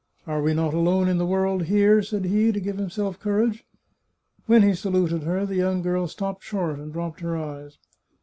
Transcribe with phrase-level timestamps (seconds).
[0.25, 3.63] "Are we not alone in the world here?" said he, to give himself courage.
[4.47, 7.77] When he saluted her the young girl stopped short and dropped her eyes.